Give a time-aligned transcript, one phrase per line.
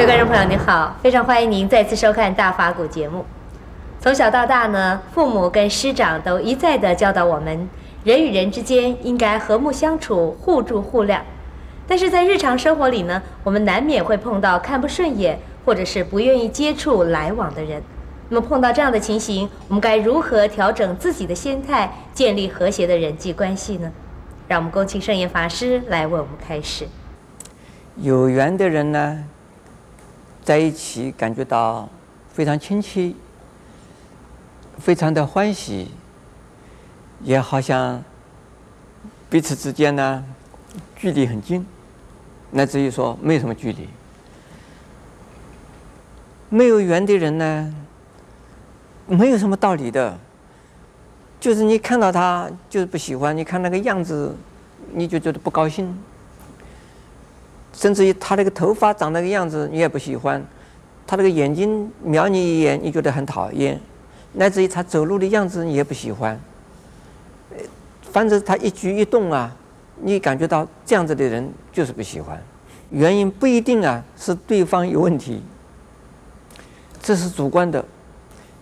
[0.00, 3.22] 各位观众朋友，您好，非常欢迎您再次收看《大法古》节目。
[4.00, 7.68] 从小到大呢，父母跟师长都一再的教导我们，
[8.02, 11.20] 人与人之间应该和睦相处，互助互谅。
[11.86, 17.82] 但是在日常生活里呢，我们难免会碰到看不顺眼，或者是不愿意接触来往的人。
[18.30, 23.92] 那么碰到这样的情形，我们该如何调整自己的心态，建立和谐的人际关系呢？
[24.48, 26.86] 让我们恭请圣严法师来为我们开示。
[27.96, 29.24] 有缘的人呢，
[30.50, 31.88] 在一起感觉到
[32.32, 33.14] 非常亲切，
[34.80, 35.92] 非常的欢喜，
[37.22, 38.02] 也好像
[39.28, 40.24] 彼此之间呢
[40.96, 41.64] 距离很近，
[42.50, 43.88] 乃至于说没有什么距离。
[46.48, 47.72] 没有缘的人呢，
[49.06, 50.18] 没有什么道理的，
[51.38, 54.34] 就是你看到他就是不喜欢，你看那个样子，
[54.92, 55.96] 你就觉得不高兴。
[57.80, 60.38] 甚至于他那个头发长那个样子，你也不喜欢；
[61.06, 63.74] 他那个眼睛瞄你一眼，你觉得很讨厌；
[64.34, 66.38] 乃至于他走路的样子，你也不喜欢。
[68.12, 69.56] 反正他一举一动啊，
[70.02, 72.38] 你感觉到这样子的人就是不喜欢。
[72.90, 75.40] 原因不一定啊，是对方有问题，
[77.00, 77.82] 这是主观的。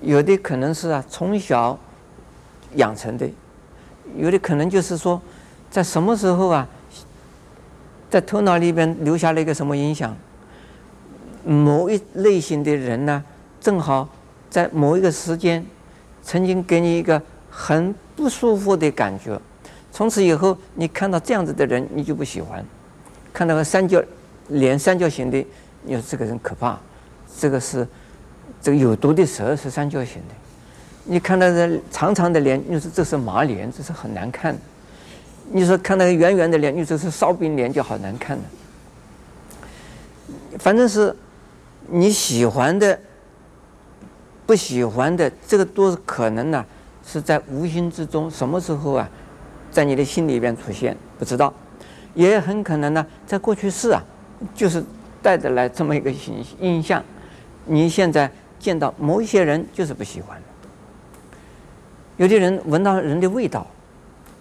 [0.00, 1.78] 有的可能是啊，从小
[2.76, 3.26] 养成的；
[4.16, 5.20] 有的可能就是说，
[5.70, 6.66] 在什么时候啊？
[8.12, 10.14] 在头脑里边留下了一个什么影响？
[11.46, 13.24] 某一类型的人呢，
[13.58, 14.06] 正好
[14.50, 15.64] 在某一个时间，
[16.22, 19.40] 曾经给你一个很不舒服的感觉。
[19.90, 22.62] 从此以后，你看到这样子的人，你就不喜欢。
[23.32, 24.04] 看到个三角
[24.48, 25.38] 脸、三角形的，
[25.82, 26.78] 你说这个人可怕。
[27.38, 27.88] 这个是
[28.60, 30.34] 这个有毒的蛇是三角形的。
[31.04, 34.60] 你看到这长长的脸，你说这是马脸，这是很难看的。
[35.54, 38.42] 你说看那个圆圆的脸，你说是烧饼脸就好难看了。
[40.58, 41.14] 反正是
[41.88, 42.98] 你喜欢的、
[44.46, 46.64] 不喜欢的，这个都是可能呢、
[47.06, 49.06] 是在无形之中，什么时候啊，
[49.70, 51.52] 在你的心里边出现，不知道，
[52.14, 54.02] 也很可能呢，在过去世啊，
[54.54, 54.82] 就是
[55.20, 57.04] 带着来这么一个形印象。
[57.66, 60.40] 你现在见到某一些人就是不喜欢，
[62.16, 63.66] 有的人闻到人的味道。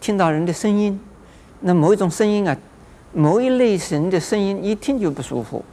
[0.01, 0.99] 听到人的声音，
[1.61, 2.57] 那某一种声音啊，
[3.13, 5.63] 某一类型的声音一听就不舒服。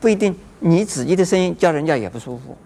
[0.00, 2.56] 不一定你自己的声音叫人家也不舒服，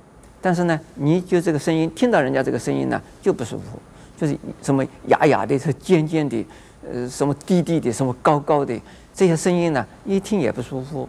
[0.41, 3.81] 但是呢，你就这个声音听到人家这个声音呢就不舒服，
[4.17, 6.47] 就是什么哑哑的、尖尖的，
[6.89, 8.81] 呃，什么低低的、什么高高的
[9.13, 11.09] 这些声音呢，一听也不舒服。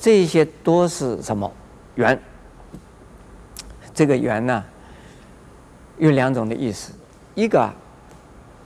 [0.00, 1.48] 这些都是什么
[1.94, 2.18] 缘？
[3.94, 4.64] 这个缘呢，
[5.98, 6.92] 有两种的意思，
[7.34, 7.72] 一个啊。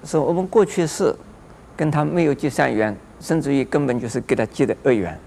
[0.05, 1.15] 是我们过去是
[1.77, 5.19] 跟他没有结善缘，甚至于根本就是给他结的恶缘。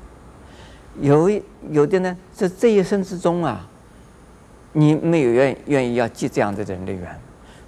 [1.02, 1.30] 有
[1.70, 3.68] 有的呢，在这一生之中啊，
[4.74, 7.20] 你没有愿愿意要结这样的人的缘，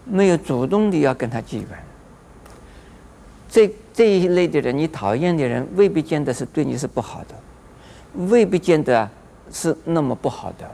[0.05, 1.67] 没有主动的要跟他结缘。
[3.49, 7.35] 这这一类的人，你讨厌的人，未必见得是对你是不好的，
[8.27, 9.09] 未必见得
[9.51, 10.69] 是那么不好的。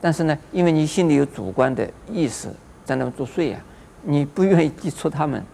[0.00, 2.48] 但是呢，因为你心里有主观的意识
[2.84, 3.60] 在那作祟啊，
[4.02, 5.44] 你不愿意接触他们。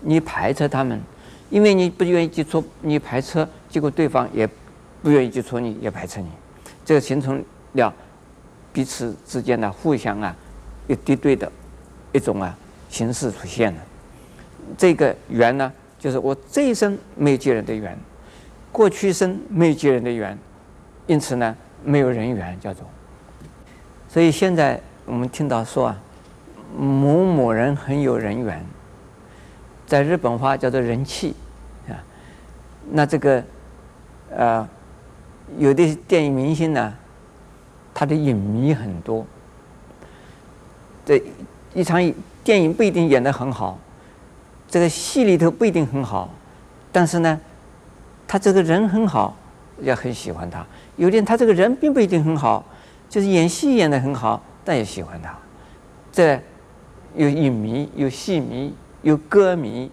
[0.00, 1.00] 你排斥他们，
[1.50, 4.48] 因为你不愿意接触，你排斥，结果对方也
[5.02, 6.28] 不愿意接触你，也排斥你，
[6.84, 7.42] 这个形成
[7.72, 7.92] 了
[8.72, 10.34] 彼此之间的互相啊，
[10.86, 11.50] 有敌对的
[12.12, 12.56] 一种啊
[12.88, 13.80] 形式出现了。
[14.76, 17.98] 这个缘呢，就是我这一生没有结人的缘，
[18.70, 20.38] 过去生没有结人的缘，
[21.06, 22.86] 因此呢，没有人缘叫做。
[24.08, 26.00] 所以现在我们听到说啊，
[26.76, 28.64] 某某人很有人缘。
[29.88, 31.34] 在日本话叫做人气，
[31.88, 31.96] 啊，
[32.90, 33.42] 那这个，
[34.30, 34.68] 呃，
[35.56, 36.92] 有的电影明星呢，
[37.94, 39.24] 他的影迷很多。
[41.06, 41.22] 这
[41.72, 41.98] 一场
[42.44, 43.78] 电影不一定演得很好，
[44.68, 46.28] 这个戏里头不一定很好，
[46.92, 47.40] 但是呢，
[48.26, 49.34] 他这个人很好，
[49.80, 50.66] 也很喜欢他。
[50.96, 52.62] 有的他这个人并不一定很好，
[53.08, 55.34] 就是演戏演得很好，但也喜欢他。
[56.12, 56.38] 这
[57.14, 58.74] 有影迷，有戏迷。
[59.02, 59.90] 有歌迷，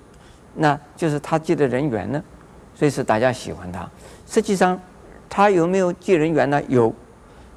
[0.56, 2.24] 那就是他结的人缘呢，
[2.74, 3.88] 所以是大家喜欢他。
[4.28, 4.80] 实际上，
[5.30, 6.62] 他有没有结人缘呢？
[6.68, 6.94] 有，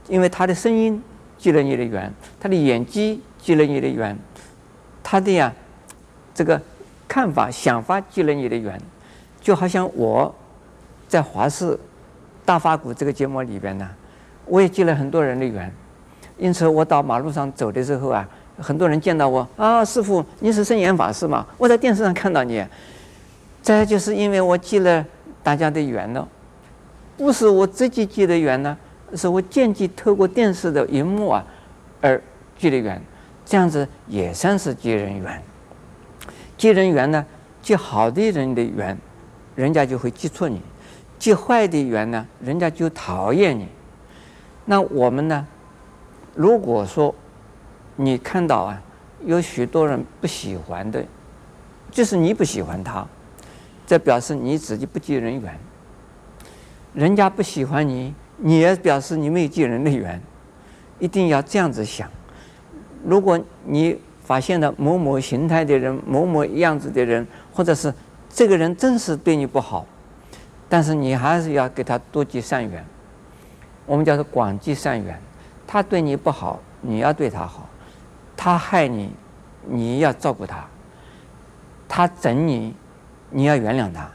[0.09, 1.03] 因为他的声音
[1.39, 4.17] 结了你的缘，他的演技结了你的缘，
[5.03, 5.53] 他的呀
[6.35, 6.61] 这个
[7.06, 8.79] 看法、想法结了你的缘。
[9.41, 10.35] 就好像我
[11.06, 11.79] 在华视
[12.45, 13.89] 大法古这个节目里边呢，
[14.45, 15.73] 我也结了很多人的缘，
[16.37, 18.29] 因此我到马路上走的时候啊。
[18.61, 21.47] 很多人见到我啊，师傅，你是圣严法师吗？
[21.57, 22.65] 我在电视上看到你，
[23.63, 25.05] 这就是因为我结了
[25.43, 26.27] 大家的缘了，
[27.17, 28.77] 不是我自己结的缘呢，
[29.15, 31.45] 是我间接透过电视的荧幕啊
[32.01, 32.21] 而
[32.59, 33.01] 结的缘，
[33.47, 35.43] 这样子也算是结人缘。
[36.57, 37.25] 结人缘呢，
[37.63, 38.99] 结好的人的缘，
[39.55, 40.59] 人家就会记住你；
[41.17, 43.69] 结坏的缘呢，人家就讨厌你。
[44.65, 45.47] 那我们呢，
[46.35, 47.15] 如果说
[48.00, 48.81] 你看到啊，
[49.25, 51.05] 有许多人不喜欢的，
[51.91, 53.05] 就是你不喜欢他，
[53.85, 55.59] 这表示你自己不结人缘。
[56.95, 60.21] 人家不喜欢你，你也表示你没有结人的缘。
[61.00, 62.09] 一定要这样子想。
[63.05, 67.93] 如果你发现了某某形态的人、某某样子的人，或者是
[68.29, 69.85] 这个人真是对你不好，
[70.69, 72.85] 但是你还是要给他多结善缘。
[73.87, 75.21] 我们叫做广结善缘。
[75.67, 77.69] 他对你不好，你要对他好；
[78.38, 79.11] 他害你，
[79.67, 80.58] 你要照顾他；
[81.88, 82.73] 他整你，
[83.31, 84.08] 你要原谅他。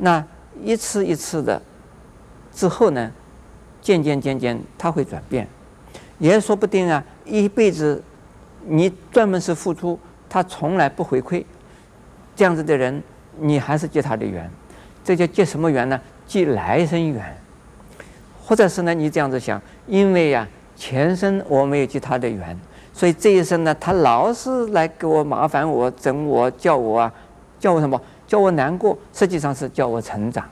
[0.00, 0.24] 那
[0.62, 1.60] 一次一次的。
[2.52, 3.10] 之后呢，
[3.82, 5.46] 渐渐渐渐他会转变，
[6.18, 7.04] 也说不定啊。
[7.24, 8.00] 一辈子
[8.64, 9.98] 你专门是付出，
[10.28, 11.44] 他从来不回馈，
[12.36, 13.02] 这样子的人，
[13.40, 14.48] 你还是结他的缘，
[15.02, 16.00] 这叫结什么缘呢？
[16.26, 17.36] 结来生缘。
[18.40, 20.46] 或者是呢，你这样子想，因为呀、
[20.76, 22.56] 前生我没有结他的缘，
[22.94, 27.12] 所以这一生呢，他老是来给我麻烦我、整我、叫我啊，
[27.60, 28.00] 叫我什么？
[28.26, 30.48] 叫我难过，实际上是叫我成长，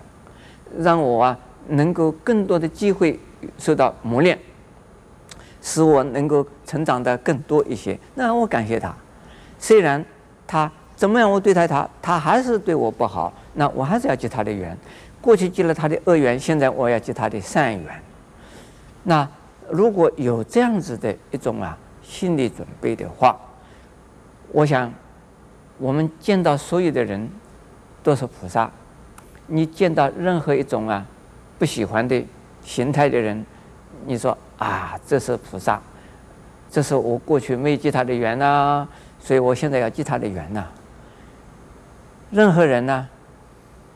[0.77, 1.39] 让我啊。
[1.69, 3.17] 能够更多的机会
[3.57, 4.37] 受到磨练，
[5.63, 7.97] 使我能够成长的更多一些。
[8.17, 8.93] 那我感谢他，
[9.61, 10.05] 虽然
[10.45, 14.77] 他怎么样，我对待他，他还是对我不好，那我还是要结他的缘。
[15.21, 18.03] 过去结了他的恶缘，现在我要结他的善缘。
[19.05, 19.27] 那
[19.71, 23.39] 如果有这样子的一种啊心理准备的话，
[24.49, 24.93] 我想
[25.79, 27.31] 我们见到所有的人
[28.03, 28.71] 都是菩萨。
[29.47, 31.07] 你见到任何一种啊。
[31.59, 32.27] 不喜欢的
[32.65, 33.47] 形态的人，
[34.05, 35.81] 你说啊，这是菩萨，
[36.69, 38.89] 这是我过去没结他的缘呐、
[39.21, 40.67] 所以我现在要结他的缘呐、
[42.33, 43.09] 任何人呢、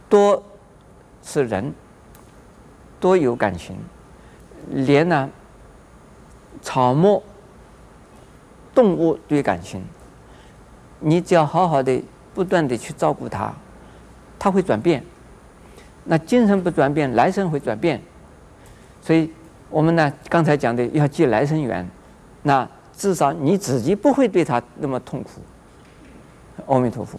[0.09, 0.41] 多
[1.25, 1.75] 是人，
[3.01, 3.77] 多有感情，
[4.71, 5.29] 连呢
[6.63, 7.21] 草木、
[8.77, 9.83] 动物对感情，
[11.01, 12.01] 你只要好好的、
[12.35, 13.51] 不断的去照顾它，
[14.39, 15.03] 它会转变。
[16.05, 18.01] 那精神不转变，来生会转变，
[19.01, 19.33] 所以
[19.71, 21.89] 我们呢，刚才讲的要结来生缘，
[22.43, 25.41] 那至少你自己不会对它那么痛苦。
[26.67, 27.19] 阿弥陀佛。